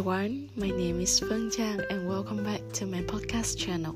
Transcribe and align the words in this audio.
everyone, 0.00 0.48
my 0.56 0.70
name 0.70 0.98
is 0.98 1.20
Feng 1.20 1.50
Jiang 1.50 1.84
and 1.90 2.08
welcome 2.08 2.42
back 2.42 2.62
to 2.72 2.86
my 2.86 3.02
podcast 3.02 3.58
channel. 3.58 3.94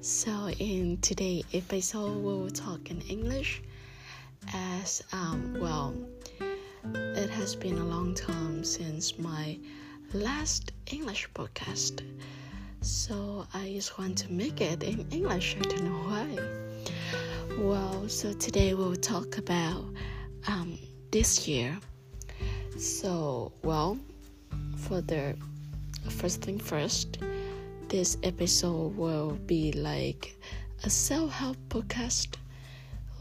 So 0.00 0.48
in 0.58 0.96
today's 1.02 1.44
episode 1.52 2.16
we 2.16 2.22
will 2.22 2.48
talk 2.48 2.90
in 2.90 3.02
English 3.02 3.60
as 4.54 5.02
um, 5.12 5.58
well 5.60 5.94
it 6.94 7.28
has 7.28 7.54
been 7.54 7.76
a 7.76 7.84
long 7.84 8.14
time 8.14 8.64
since 8.64 9.18
my 9.18 9.58
last 10.14 10.72
English 10.90 11.28
podcast. 11.34 12.00
So 12.80 13.46
I 13.52 13.70
just 13.74 13.98
want 13.98 14.16
to 14.16 14.32
make 14.32 14.62
it 14.62 14.82
in 14.82 15.06
English, 15.10 15.56
I 15.60 15.62
don't 15.64 15.84
know 15.84 16.02
why. 16.08 17.58
Well, 17.58 18.08
so 18.08 18.32
today 18.32 18.72
we'll 18.72 18.96
talk 18.96 19.36
about 19.36 19.84
um, 20.48 20.78
this 21.10 21.46
year. 21.46 21.78
So, 22.78 23.52
well, 23.62 23.98
for 24.76 25.00
the 25.00 25.36
first 26.08 26.42
thing 26.42 26.58
first, 26.58 27.18
this 27.88 28.16
episode 28.22 28.96
will 28.96 29.32
be 29.46 29.72
like 29.72 30.36
a 30.84 30.90
self 30.90 31.30
help 31.30 31.56
podcast, 31.68 32.36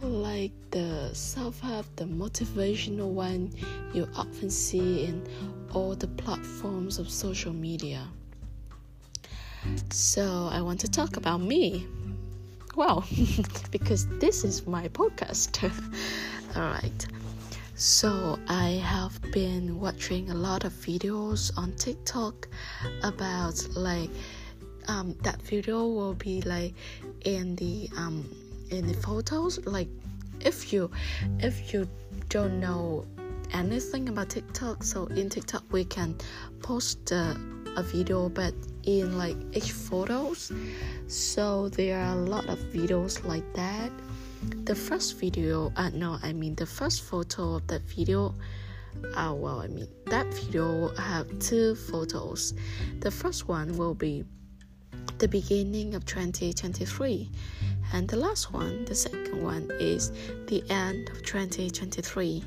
like 0.02 0.52
the 0.72 1.10
self 1.14 1.60
help, 1.60 1.86
the 1.96 2.06
motivational 2.06 3.10
one 3.10 3.52
you 3.94 4.08
often 4.16 4.50
see 4.50 5.06
in 5.06 5.28
all 5.74 5.96
the 5.96 6.08
platforms 6.08 7.00
of 7.00 7.10
social 7.10 7.54
media. 7.54 8.08
So, 9.92 10.50
I 10.52 10.62
want 10.62 10.80
to 10.80 10.90
talk 10.90 11.18
about 11.18 11.42
me. 11.42 11.86
Well, 12.76 13.06
because 13.72 14.08
this 14.20 14.44
is 14.44 14.66
my 14.66 14.88
podcast. 14.88 15.62
all 16.56 16.62
right. 16.64 17.08
So 17.82 18.38
I 18.48 18.80
have 18.86 19.20
been 19.32 19.80
watching 19.80 20.30
a 20.30 20.36
lot 20.36 20.66
of 20.66 20.72
videos 20.72 21.52
on 21.58 21.72
TikTok 21.78 22.48
about 23.02 23.58
like 23.76 24.12
um, 24.88 25.16
that 25.24 25.42
video 25.42 25.88
will 25.88 26.14
be 26.14 26.44
like 26.44 26.76
in 27.26 27.56
the 27.56 27.90
um, 27.98 28.30
in 28.70 28.86
the 28.86 28.94
photos. 28.94 29.66
Like 29.66 29.88
if 30.42 30.72
you 30.72 30.92
if 31.40 31.74
you 31.74 31.90
don't 32.30 32.60
know 32.60 33.04
anything 33.52 34.10
about 34.10 34.30
TikTok 34.30 34.84
so 34.84 35.08
in 35.08 35.30
TikTok 35.30 35.64
we 35.72 35.84
can 35.84 36.16
post 36.62 37.12
uh, 37.12 37.34
a 37.78 37.82
video 37.82 38.30
but 38.30 38.54
in 38.84 39.18
like 39.18 39.38
each 39.54 39.72
photos. 39.72 40.52
So 41.08 41.70
there 41.70 41.98
are 41.98 42.14
a 42.14 42.22
lot 42.22 42.46
of 42.46 42.60
videos 42.60 43.26
like 43.26 43.52
that 43.56 43.90
the 44.64 44.76
first 44.76 45.20
video 45.20 45.72
uh 45.76 45.90
no 45.90 46.18
i 46.24 46.34
mean 46.34 46.56
the 46.56 46.66
first 46.66 47.04
photo 47.04 47.56
of 47.56 47.68
that 47.68 47.82
video 47.84 48.34
uh 49.16 49.34
well 49.36 49.62
i 49.62 49.68
mean 49.68 49.88
that 50.08 50.26
video 50.34 50.66
will 50.66 50.96
have 50.96 51.28
two 51.40 51.76
photos. 51.76 52.54
The 53.00 53.12
first 53.12 53.48
one 53.48 53.78
will 53.78 53.94
be 53.94 54.26
the 55.20 55.28
beginning 55.28 55.96
of 55.96 56.06
2023 56.06 57.30
and 57.94 58.08
the 58.08 58.18
last 58.18 58.52
one 58.52 58.86
the 58.86 58.96
second 58.96 59.42
one 59.42 59.70
is 59.80 60.12
the 60.48 60.64
end 60.70 61.10
of 61.10 61.24
2023 61.24 62.44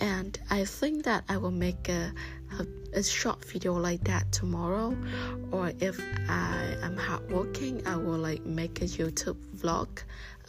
and 0.00 0.40
i 0.50 0.64
think 0.64 1.04
that 1.04 1.24
i 1.28 1.36
will 1.36 1.50
make 1.50 1.88
a, 1.88 2.12
a, 2.58 2.98
a 2.98 3.02
short 3.02 3.44
video 3.44 3.74
like 3.74 4.02
that 4.04 4.30
tomorrow 4.32 4.96
or 5.52 5.72
if 5.80 6.00
i 6.28 6.74
am 6.82 6.96
hardworking 6.96 7.86
i 7.86 7.96
will 7.96 8.18
like 8.18 8.44
make 8.46 8.80
a 8.80 8.86
youtube 8.86 9.36
vlog 9.56 9.88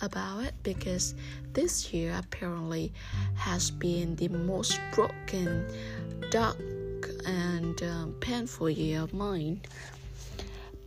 about 0.02 0.44
it 0.44 0.54
because 0.64 1.16
this 1.54 1.94
year 1.94 2.16
apparently 2.18 2.92
has 3.36 3.72
been 3.72 4.16
the 4.16 4.28
most 4.30 4.80
broken, 4.94 5.68
dark, 6.30 6.58
and 7.26 7.82
um, 7.84 8.16
painful 8.20 8.70
year 8.70 9.02
of 9.02 9.14
mine. 9.14 9.62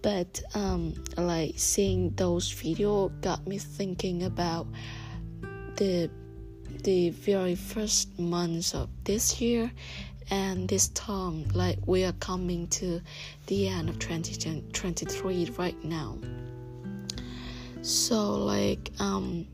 But 0.03 0.43
um, 0.55 0.95
like 1.17 1.55
seeing 1.57 2.11
those 2.11 2.53
videos 2.53 3.19
got 3.21 3.47
me 3.47 3.59
thinking 3.59 4.25
about 4.25 4.67
the 5.77 6.11
the 6.83 7.11
very 7.11 7.55
first 7.55 8.19
months 8.19 8.75
of 8.75 8.91
this 9.05 9.41
year 9.41 9.71
and 10.31 10.69
this 10.69 10.89
time 10.89 11.45
like 11.55 11.79
we 11.87 12.05
are 12.05 12.13
coming 12.13 12.67
to 12.69 13.01
the 13.47 13.69
end 13.69 13.89
of 13.89 13.99
2023 13.99 15.51
right 15.57 15.85
now 15.85 16.19
so 17.85 18.33
like 18.33 18.91
um 18.99 19.47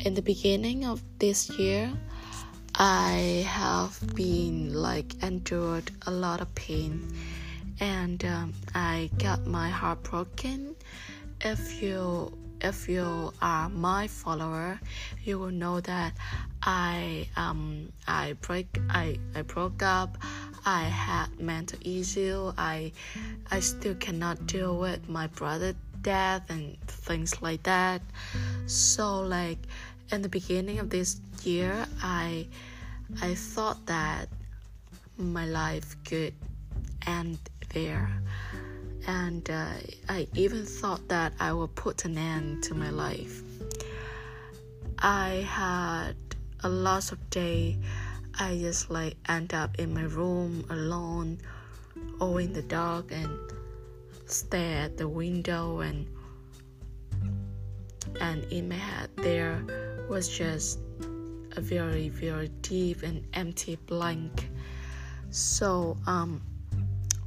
in 0.00 0.14
the 0.14 0.22
beginning 0.22 0.86
of 0.86 1.02
this 1.18 1.50
year 1.58 1.92
I 2.74 3.44
have 3.46 4.00
been 4.14 4.72
like 4.72 5.22
endured 5.22 5.90
a 6.06 6.10
lot 6.10 6.40
of 6.40 6.52
pain 6.54 7.06
and 7.80 8.24
um, 8.24 8.54
I 8.74 9.10
got 9.18 9.46
my 9.46 9.68
heart 9.68 10.02
broken. 10.04 10.74
If 11.42 11.82
you 11.82 12.32
if 12.62 12.88
you 12.88 13.34
are 13.42 13.68
my 13.68 14.06
follower, 14.06 14.80
you 15.24 15.38
will 15.38 15.50
know 15.50 15.80
that 15.80 16.14
I 16.62 17.28
um 17.36 17.92
I 18.08 18.36
break 18.40 18.78
I 18.88 19.18
I 19.34 19.42
broke 19.42 19.82
up. 19.82 20.16
I 20.64 20.84
had 20.84 21.38
mental 21.38 21.78
issue. 21.84 22.54
I 22.56 22.92
I 23.50 23.60
still 23.60 23.96
cannot 23.96 24.46
deal 24.46 24.78
with 24.78 25.10
my 25.10 25.26
brother 25.26 25.74
death 26.02 26.50
and 26.50 26.78
things 26.86 27.40
like 27.42 27.62
that. 27.64 28.02
So 28.66 29.20
like 29.20 29.58
in 30.10 30.22
the 30.22 30.28
beginning 30.28 30.78
of 30.78 30.90
this 30.90 31.20
year, 31.42 31.86
I 32.02 32.46
I 33.20 33.34
thought 33.34 33.84
that 33.86 34.28
my 35.16 35.46
life 35.46 35.96
could 36.04 36.34
end 37.06 37.38
there. 37.74 38.10
And 39.06 39.48
uh, 39.50 39.72
I 40.08 40.28
even 40.34 40.64
thought 40.64 41.08
that 41.08 41.32
I 41.40 41.52
would 41.52 41.74
put 41.74 42.04
an 42.04 42.16
end 42.16 42.62
to 42.64 42.74
my 42.74 42.90
life. 42.90 43.42
I 44.98 45.44
had 45.48 46.14
a 46.62 46.68
lot 46.68 47.10
of 47.10 47.18
day. 47.30 47.78
I 48.38 48.58
just 48.58 48.90
like 48.90 49.16
end 49.28 49.54
up 49.54 49.78
in 49.78 49.92
my 49.92 50.04
room 50.04 50.64
alone 50.70 51.38
or 52.20 52.40
in 52.40 52.52
the 52.52 52.62
dark 52.62 53.10
and 53.10 53.36
stare 54.32 54.84
at 54.84 54.96
the 54.96 55.08
window 55.08 55.80
and 55.80 56.06
and 58.20 58.44
in 58.52 58.68
my 58.68 58.74
head 58.74 59.10
there 59.16 59.64
was 60.08 60.28
just 60.28 60.78
a 61.56 61.60
very 61.60 62.08
very 62.08 62.48
deep 62.62 63.02
and 63.02 63.24
empty 63.34 63.76
blank. 63.86 64.48
So 65.30 65.96
um 66.06 66.42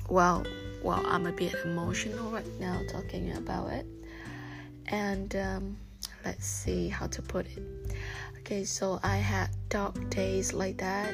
well 0.10 0.46
well 0.84 1.04
i'm 1.08 1.26
a 1.26 1.32
bit 1.32 1.56
emotional 1.64 2.30
right 2.30 2.60
now 2.60 2.82
talking 2.92 3.32
about 3.38 3.72
it. 3.72 3.86
And 4.88 5.36
um, 5.36 5.78
let's 6.24 6.46
see 6.46 6.90
how 6.90 7.08
to 7.08 7.22
put 7.22 7.48
it. 7.48 7.64
Okay 8.40 8.64
so 8.64 9.00
i 9.04 9.18
had 9.18 9.50
dark 9.70 10.10
days 10.10 10.54
like 10.54 10.78
that 10.78 11.14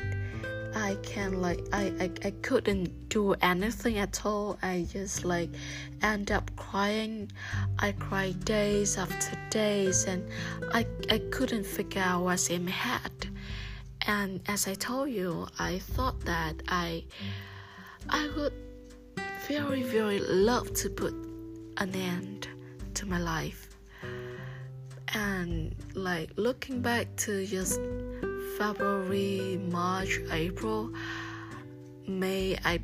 I 0.75 0.95
can 1.03 1.41
like 1.41 1.61
I, 1.73 1.91
I 1.99 2.11
I 2.27 2.31
couldn't 2.41 3.09
do 3.09 3.33
anything 3.41 3.97
at 3.97 4.25
all. 4.25 4.57
I 4.61 4.87
just 4.91 5.25
like 5.25 5.49
end 6.01 6.31
up 6.31 6.49
crying. 6.55 7.31
I 7.79 7.91
cried 7.91 8.43
days 8.45 8.97
after 8.97 9.37
days 9.49 10.05
and 10.05 10.23
I 10.73 10.85
I 11.09 11.19
couldn't 11.31 11.65
figure 11.65 12.01
out 12.01 12.23
what's 12.23 12.49
in 12.49 12.65
my 12.65 12.71
head. 12.71 13.27
And 14.07 14.41
as 14.47 14.67
I 14.67 14.73
told 14.73 15.09
you, 15.09 15.47
I 15.59 15.79
thought 15.79 16.19
that 16.21 16.63
I 16.67 17.03
I 18.09 18.29
would 18.35 18.53
very 19.47 19.83
very 19.83 20.19
love 20.19 20.73
to 20.75 20.89
put 20.89 21.13
an 21.77 21.95
end 21.95 22.47
to 22.95 23.05
my 23.05 23.19
life. 23.19 23.67
And 25.13 25.75
like 25.93 26.31
looking 26.37 26.81
back 26.81 27.13
to 27.17 27.45
just 27.45 27.81
February, 28.61 29.59
March, 29.71 30.19
April, 30.31 30.93
May, 32.05 32.55
I 32.63 32.79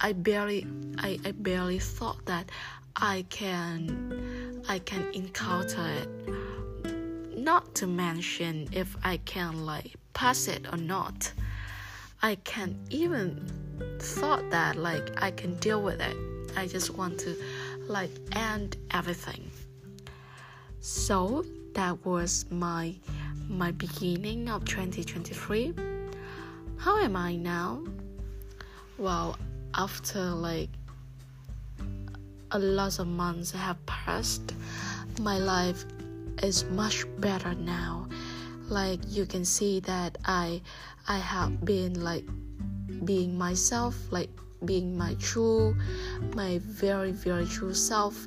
I 0.00 0.14
barely 0.14 0.66
I, 0.96 1.20
I 1.22 1.32
barely 1.32 1.78
thought 1.78 2.24
that 2.24 2.48
I 2.96 3.26
can 3.28 4.62
I 4.70 4.78
can 4.78 5.06
encounter 5.12 5.86
it. 6.00 7.36
Not 7.36 7.74
to 7.74 7.86
mention 7.86 8.70
if 8.72 8.96
I 9.04 9.18
can 9.18 9.66
like 9.66 9.96
pass 10.14 10.48
it 10.48 10.64
or 10.72 10.78
not. 10.78 11.30
I 12.22 12.36
can't 12.36 12.78
even 12.88 13.46
thought 14.00 14.48
that 14.48 14.76
like 14.76 15.22
I 15.22 15.30
can 15.30 15.56
deal 15.56 15.82
with 15.82 16.00
it. 16.00 16.16
I 16.56 16.66
just 16.66 16.96
want 16.96 17.20
to 17.20 17.36
like 17.86 18.12
end 18.32 18.78
everything. 18.92 19.50
So 20.80 21.44
that 21.74 22.02
was 22.06 22.46
my 22.50 22.94
my 23.48 23.70
beginning 23.72 24.48
of 24.48 24.64
2023. 24.66 25.74
How 26.76 26.98
am 26.98 27.16
I 27.16 27.36
now? 27.36 27.82
Well, 28.98 29.38
after 29.74 30.20
like 30.20 30.68
a 32.50 32.58
lot 32.58 32.98
of 32.98 33.06
months 33.06 33.52
have 33.52 33.84
passed, 33.86 34.54
my 35.20 35.38
life 35.38 35.84
is 36.42 36.64
much 36.64 37.04
better 37.18 37.54
now. 37.54 38.08
Like 38.68 39.00
you 39.08 39.24
can 39.24 39.44
see 39.44 39.80
that 39.80 40.18
I 40.24 40.60
I 41.06 41.18
have 41.18 41.64
been 41.64 42.04
like 42.04 42.24
being 43.04 43.38
myself 43.38 43.96
like 44.10 44.30
being 44.64 44.96
my 44.96 45.14
true 45.14 45.76
my 46.34 46.58
very 46.64 47.12
very 47.12 47.46
true 47.46 47.74
self. 47.74 48.26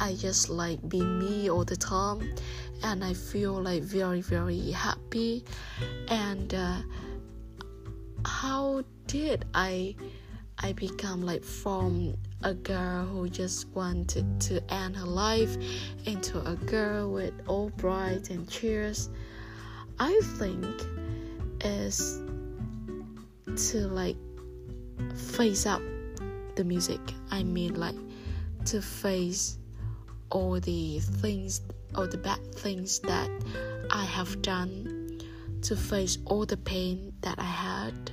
I 0.00 0.14
just 0.14 0.48
like 0.48 0.86
being 0.88 1.18
me 1.18 1.50
all 1.50 1.64
the 1.64 1.76
time 1.76 2.34
and 2.82 3.04
i 3.04 3.12
feel 3.12 3.60
like 3.60 3.82
very 3.82 4.20
very 4.20 4.70
happy. 4.70 5.44
And 6.08 6.52
uh, 6.54 6.78
how 8.24 8.82
did 9.06 9.44
i 9.54 9.94
i 10.58 10.72
become 10.72 11.22
like 11.22 11.44
from 11.44 12.14
a 12.42 12.54
girl 12.54 13.06
who 13.06 13.28
just 13.28 13.68
wanted 13.68 14.40
to 14.40 14.62
end 14.72 14.96
her 14.96 15.06
life 15.06 15.56
into 16.06 16.40
a 16.48 16.54
girl 16.54 17.10
with 17.12 17.34
all 17.46 17.70
bright 17.70 18.30
and 18.30 18.48
cheers? 18.48 19.10
I 20.00 20.20
think 20.36 20.64
is 21.64 22.20
to 23.56 23.78
like 23.88 24.16
face 25.14 25.66
up 25.66 25.82
the 26.56 26.64
music. 26.64 27.00
I 27.30 27.42
mean, 27.42 27.74
like 27.74 27.96
to 28.66 28.82
face 28.82 29.58
all 30.30 30.60
the 30.60 31.00
things, 31.00 31.62
all 31.94 32.06
the 32.06 32.18
bad 32.18 32.54
things 32.54 32.98
that 33.00 33.30
I 33.90 34.04
have 34.04 34.42
done, 34.42 35.20
to 35.62 35.76
face 35.76 36.18
all 36.26 36.44
the 36.44 36.56
pain 36.56 37.12
that 37.22 37.38
I 37.38 37.44
had, 37.44 38.10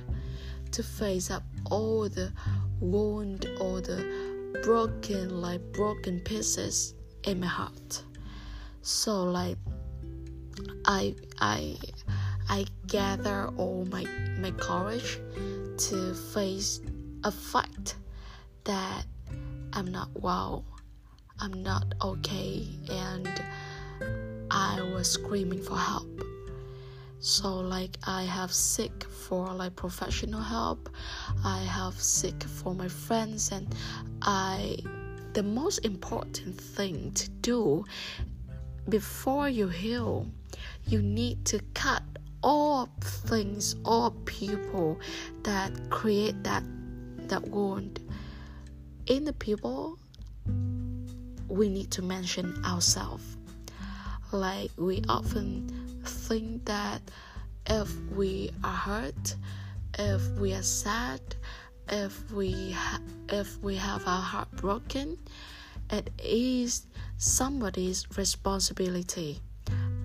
to 0.72 0.82
face 0.82 1.30
up 1.30 1.42
all 1.70 2.08
the 2.08 2.32
wound, 2.80 3.46
all 3.60 3.80
the 3.80 4.60
broken, 4.62 5.40
like 5.40 5.60
broken 5.72 6.20
pieces 6.20 6.94
in 7.24 7.40
my 7.40 7.46
heart. 7.46 8.02
So, 8.82 9.24
like, 9.24 9.58
I, 10.84 11.14
I, 11.40 11.76
I 12.48 12.66
gather 12.86 13.50
all 13.56 13.84
my 13.90 14.04
my 14.38 14.52
courage 14.52 15.18
to 15.78 16.14
face 16.14 16.80
a 17.24 17.30
fact 17.30 17.96
that 18.64 19.04
I'm 19.72 19.86
not 19.86 20.08
well, 20.14 20.64
I'm 21.40 21.62
not 21.62 21.94
okay, 22.02 22.66
and 22.88 23.28
I 24.50 24.80
was 24.94 25.10
screaming 25.10 25.62
for 25.62 25.76
help. 25.76 26.08
So 27.20 27.56
like 27.60 27.96
I 28.06 28.22
have 28.22 28.52
seek 28.52 29.04
for 29.04 29.52
like 29.52 29.76
professional 29.76 30.40
help, 30.40 30.88
I 31.44 31.58
have 31.58 32.00
seek 32.00 32.42
for 32.44 32.74
my 32.74 32.88
friends, 32.88 33.52
and 33.52 33.74
I 34.22 34.78
the 35.32 35.42
most 35.42 35.78
important 35.84 36.58
thing 36.58 37.12
to 37.12 37.28
do 37.28 37.84
before 38.88 39.48
you 39.48 39.68
heal, 39.68 40.26
you 40.86 41.02
need 41.02 41.44
to 41.46 41.60
cut 41.74 42.02
all 42.46 42.88
things, 43.00 43.74
all 43.84 44.12
people 44.24 45.00
that 45.42 45.72
create 45.90 46.44
that 46.44 46.62
that 47.28 47.42
wound. 47.48 47.98
In 49.06 49.24
the 49.24 49.32
people, 49.32 49.98
we 51.48 51.68
need 51.68 51.90
to 51.90 52.02
mention 52.02 52.64
ourselves. 52.64 53.36
Like 54.30 54.70
we 54.76 55.02
often 55.08 56.00
think 56.04 56.64
that 56.66 57.02
if 57.66 57.92
we 58.14 58.52
are 58.62 58.76
hurt, 58.76 59.34
if 59.98 60.22
we 60.38 60.54
are 60.54 60.62
sad, 60.62 61.20
if 61.88 62.30
we 62.30 62.70
ha- 62.70 63.00
if 63.28 63.58
we 63.58 63.74
have 63.74 64.06
our 64.06 64.22
heart 64.22 64.50
broken, 64.52 65.18
it 65.90 66.10
is 66.22 66.86
somebody's 67.18 68.06
responsibility. 68.16 69.40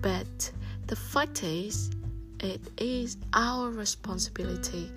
But 0.00 0.50
the 0.88 0.96
fact 0.96 1.44
is, 1.44 1.92
it 2.42 2.60
is 2.76 3.16
our 3.32 3.70
responsibility. 3.70 4.90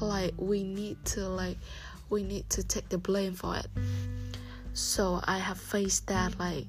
Like 0.00 0.32
we 0.38 0.62
need 0.62 1.04
to 1.06 1.28
like 1.28 1.58
we 2.08 2.22
need 2.22 2.48
to 2.50 2.62
take 2.62 2.88
the 2.88 2.98
blame 2.98 3.34
for 3.34 3.56
it. 3.56 3.66
So 4.72 5.20
i 5.24 5.38
have 5.38 5.58
faced 5.58 6.06
that 6.06 6.38
like 6.38 6.66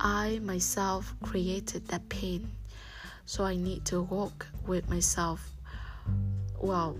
i 0.00 0.38
myself 0.42 1.14
created 1.22 1.88
that 1.88 2.08
pain. 2.08 2.50
So 3.26 3.44
i 3.44 3.56
need 3.56 3.84
to 3.86 4.02
work 4.02 4.46
with 4.66 4.88
myself. 4.90 5.50
Well 6.60 6.96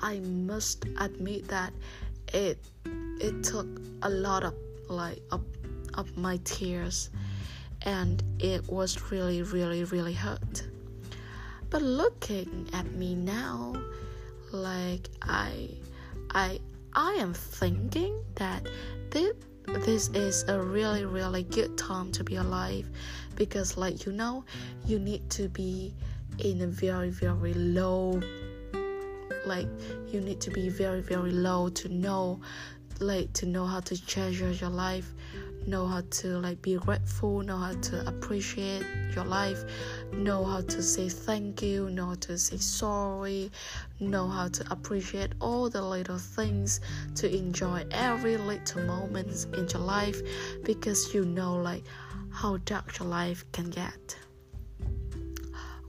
i 0.00 0.18
must 0.18 0.84
admit 0.98 1.46
that 1.48 1.72
it 2.34 2.58
it 3.20 3.44
took 3.44 3.68
a 4.02 4.10
lot 4.10 4.42
of 4.42 4.54
like 4.88 5.22
of, 5.30 5.44
of 5.94 6.16
my 6.16 6.38
tears 6.44 7.10
and 7.82 8.22
it 8.40 8.68
was 8.68 9.12
really 9.12 9.42
really 9.42 9.84
really 9.84 10.12
hurt 10.12 10.64
but 11.72 11.80
looking 11.80 12.68
at 12.74 12.84
me 12.92 13.14
now, 13.14 13.72
like 14.52 15.08
I, 15.22 15.70
I, 16.30 16.60
I 16.92 17.12
am 17.14 17.32
thinking 17.32 18.22
that 18.34 18.68
this 19.08 19.32
this 19.86 20.08
is 20.08 20.44
a 20.48 20.60
really 20.60 21.06
really 21.06 21.44
good 21.44 21.78
time 21.78 22.12
to 22.12 22.24
be 22.24 22.34
alive 22.34 22.86
because 23.36 23.78
like 23.78 24.04
you 24.04 24.12
know 24.12 24.44
you 24.84 24.98
need 24.98 25.30
to 25.30 25.48
be 25.48 25.94
in 26.40 26.60
a 26.60 26.66
very 26.66 27.10
very 27.10 27.54
low 27.54 28.20
like 29.46 29.68
you 30.08 30.20
need 30.20 30.40
to 30.40 30.50
be 30.50 30.68
very 30.68 31.00
very 31.00 31.30
low 31.30 31.68
to 31.68 31.88
know 31.88 32.40
like 33.00 33.32
to 33.34 33.46
know 33.46 33.64
how 33.64 33.80
to 33.80 34.06
treasure 34.06 34.50
your 34.50 34.68
life 34.68 35.14
know 35.66 35.86
how 35.86 36.02
to 36.10 36.38
like 36.38 36.60
be 36.62 36.76
grateful 36.76 37.42
know 37.42 37.56
how 37.56 37.72
to 37.74 38.06
appreciate 38.08 38.84
your 39.14 39.24
life 39.24 39.64
know 40.12 40.44
how 40.44 40.60
to 40.60 40.82
say 40.82 41.08
thank 41.08 41.62
you 41.62 41.88
know 41.90 42.06
how 42.06 42.14
to 42.14 42.36
say 42.36 42.56
sorry 42.56 43.50
know 44.00 44.26
how 44.28 44.48
to 44.48 44.64
appreciate 44.72 45.32
all 45.40 45.68
the 45.68 45.80
little 45.80 46.18
things 46.18 46.80
to 47.14 47.34
enjoy 47.34 47.84
every 47.90 48.36
little 48.36 48.82
moments 48.82 49.44
in 49.54 49.68
your 49.68 49.82
life 49.82 50.20
because 50.64 51.14
you 51.14 51.24
know 51.24 51.54
like 51.54 51.84
how 52.32 52.56
dark 52.64 52.98
your 52.98 53.08
life 53.08 53.44
can 53.52 53.70
get. 53.70 54.16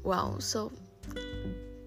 Well 0.04 0.40
so 0.40 0.72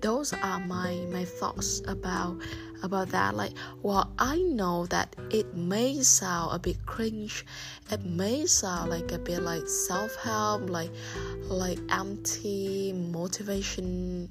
those 0.00 0.32
are 0.32 0.60
my 0.60 0.94
my 1.12 1.24
thoughts 1.24 1.82
about 1.86 2.40
about 2.82 3.08
that. 3.10 3.34
Like 3.34 3.52
well 3.82 4.12
i 4.18 4.36
know 4.36 4.86
that 4.86 5.14
it 5.30 5.54
may 5.54 6.00
sound 6.02 6.54
a 6.54 6.58
bit 6.58 6.84
cringe. 6.86 7.44
It 7.90 8.04
may 8.04 8.46
sound 8.46 8.90
like 8.90 9.12
a 9.12 9.18
bit 9.18 9.42
like 9.42 9.66
self-help 9.66 10.68
like 10.70 10.90
like 11.48 11.78
empty 11.90 12.92
motivation 12.92 14.28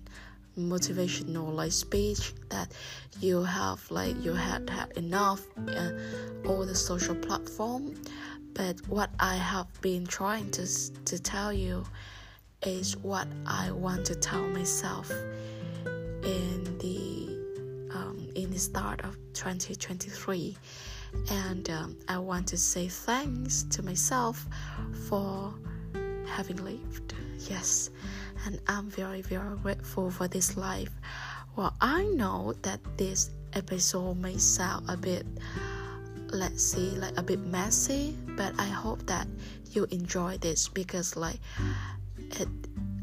motivational 0.58 1.53
like 1.53 1.72
speech 1.72 2.34
that 2.50 2.72
you 3.20 3.43
have 3.43 3.79
like 3.91 4.15
you 4.24 4.34
had 4.34 4.70
had 4.70 4.91
enough 4.98 5.41
uh, 5.67 5.91
all 6.48 6.65
the 6.65 6.75
social 6.75 7.15
platform. 7.15 7.93
But 8.53 8.88
what 8.88 9.10
i 9.20 9.36
have 9.36 9.67
been 9.81 10.05
trying 10.05 10.50
to 10.51 10.65
to 11.05 11.20
tell 11.20 11.51
you 11.51 11.84
is 12.63 12.96
what 12.98 13.27
i 13.46 13.70
want 13.72 14.05
to 14.05 14.15
tell 14.15 14.48
myself 14.48 15.12
in 16.24 16.77
the 16.79 17.04
the 18.55 18.62
start 18.62 19.01
of 19.03 19.17
2023 19.33 20.55
and 21.29 21.69
um, 21.71 21.97
i 22.07 22.17
want 22.17 22.47
to 22.47 22.55
say 22.55 22.88
thanks 22.88 23.63
to 23.63 23.83
myself 23.83 24.47
for 25.09 25.53
having 26.25 26.55
lived. 26.63 27.13
Yes. 27.50 27.89
And 28.45 28.62
i'm 28.69 28.89
very 28.89 29.21
very 29.21 29.57
grateful 29.57 30.09
for 30.09 30.29
this 30.29 30.55
life. 30.55 30.93
Well 31.57 31.74
i 31.81 32.05
know 32.05 32.53
that 32.62 32.79
this 32.95 33.31
episode 33.51 34.15
may 34.21 34.38
sound 34.38 34.89
a 34.89 34.95
bit 34.95 35.25
let's 36.29 36.63
see 36.63 36.91
like 36.91 37.17
a 37.17 37.24
bit 37.24 37.39
messy 37.39 38.15
but 38.38 38.53
i 38.57 38.67
hope 38.67 39.05
that 39.05 39.27
you 39.71 39.85
enjoy 39.91 40.38
this 40.38 40.69
because 40.69 41.17
like 41.17 41.39
it 42.39 42.47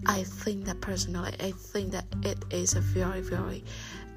I 0.04 0.24
think 0.24 0.64
that 0.64 0.80
personally, 0.80 1.30
I 1.38 1.52
think 1.52 1.92
that 1.92 2.06
it 2.24 2.44
is 2.50 2.74
a 2.74 2.80
very, 2.80 3.20
very 3.20 3.62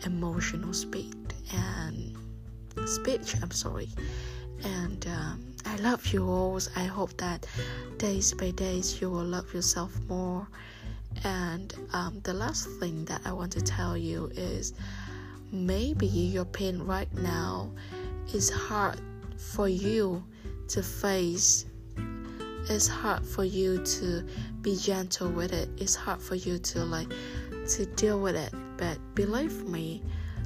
emotional 0.04 0.74
speech 0.74 1.14
and 1.54 2.16
speech. 2.88 3.36
I'm 3.42 3.52
sorry, 3.52 3.90
and 4.64 5.06
um, 5.08 5.54
I 5.66 5.76
love 5.78 6.06
you 6.08 6.28
all. 6.28 6.60
I 6.76 6.84
hope 6.84 7.16
that 7.18 7.46
days 7.98 8.34
by 8.34 8.52
days 8.52 9.02
you 9.02 9.10
will 9.10 9.24
love 9.24 9.54
yourself 9.54 9.98
more. 10.08 10.48
And 11.24 11.74
um, 11.94 12.20
the 12.24 12.34
last 12.34 12.68
thing 12.80 13.06
that 13.06 13.22
I 13.26 13.32
want 13.32 13.52
to 13.54 13.62
tell 13.62 13.98
you 13.98 14.30
is 14.36 14.74
maybe 15.52 16.08
your 16.08 16.46
pain 16.46 16.80
right 16.84 17.14
now 17.16 17.72
is 18.34 18.50
hard 18.50 19.00
for 19.38 19.70
you 19.70 20.24
to 20.68 20.82
face 20.82 21.66
it's 22.68 22.88
hard 22.88 23.24
for 23.24 23.44
you 23.44 23.84
to 23.86 24.26
be 24.62 24.76
gentle 24.76 25.30
with 25.30 25.54
it 25.54 25.70
it's 25.78 25.96
hard 25.96 26.20
for 26.20 26.36
you 26.36 26.58
to 26.58 26.84
like 26.84 27.12
to 27.68 27.86
deal 27.96 28.20
with 28.20 28.36
it 28.36 28.52
but 28.78 28.98
believe 29.14 29.64
me 29.68 30.02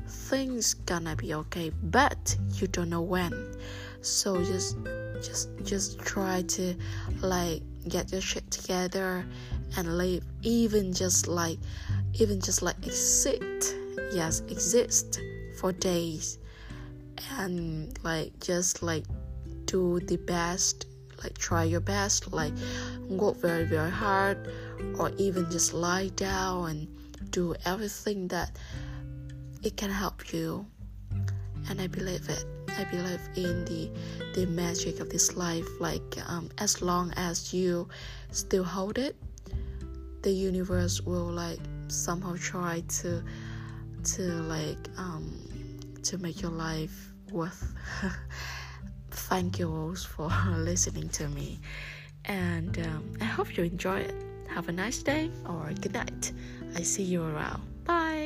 things 0.10 0.74
gonna 0.74 1.16
be 1.16 1.34
okay 1.34 1.72
but 1.84 2.36
you 2.54 2.68
don't 2.68 2.90
know 2.90 3.02
when. 3.02 3.56
So 4.02 4.44
just 4.44 4.78
just 5.22 5.50
just 5.64 6.00
try 6.00 6.42
to 6.44 6.76
like 7.22 7.62
get 7.88 8.12
your 8.12 8.22
shit 8.22 8.50
together 8.52 9.26
and 9.78 9.98
live 9.98 10.24
even 10.42 10.94
just 10.94 11.28
like 11.28 11.60
even 12.14 12.40
just 12.40 12.62
like 12.62 12.78
exist 12.86 13.76
yes 14.12 14.42
exist 14.50 15.20
for 15.60 15.72
days. 15.74 16.40
And 17.38 17.98
like 18.04 18.40
just 18.40 18.82
like 18.82 19.06
do 19.66 20.00
the 20.00 20.18
best. 20.18 20.86
Like 21.22 21.38
try 21.38 21.66
your 21.66 21.82
best. 21.82 22.32
Like 22.32 22.54
work 23.10 23.38
very 23.38 23.66
very 23.66 23.92
hard. 23.92 24.38
Or 24.98 25.12
even 25.18 25.50
just 25.52 25.74
lie 25.74 26.10
down 26.16 26.70
and 26.70 27.32
do 27.32 27.56
everything 27.66 28.30
that 28.30 28.52
it 29.64 29.78
can 29.78 29.90
help 29.90 30.34
you. 30.34 30.66
And 31.70 31.80
i 31.82 31.88
believe 31.88 32.28
it 32.30 32.46
i 32.80 32.84
believe 32.86 33.22
in 33.36 33.66
the 33.66 33.92
the 34.34 34.48
magic 34.48 35.00
of 35.00 35.10
this 35.10 35.36
life 35.36 35.68
like 35.80 36.18
um, 36.28 36.50
as 36.58 36.82
long 36.82 37.14
as 37.16 37.54
you 37.54 37.88
still 38.32 38.64
hold 38.64 38.98
it 38.98 39.16
the 40.24 40.32
universe 40.32 41.02
will 41.02 41.30
like 41.32 41.60
somehow 41.90 42.36
try 42.40 42.82
to 42.88 43.22
to 44.04 44.22
like 44.44 44.90
um 44.98 45.32
to 46.02 46.18
make 46.18 46.42
your 46.42 46.52
life 46.52 47.12
worth 47.32 47.76
thank 49.12 49.60
you 49.60 49.72
all 49.72 49.96
for 49.96 50.30
listening 50.58 51.10
to 51.10 51.28
me. 51.30 51.60
And 52.26 52.78
um, 52.88 53.14
i 53.22 53.26
hope 53.26 53.58
you 53.58 53.64
enjoy 53.64 54.00
it. 54.00 54.16
Have 54.50 54.70
a 54.70 54.72
nice 54.72 55.04
day 55.04 55.30
or 55.48 55.72
good 55.82 55.94
night. 55.94 56.32
I 56.76 56.82
see 56.82 57.04
you 57.04 57.24
around. 57.24 57.62
Bye 57.86 58.19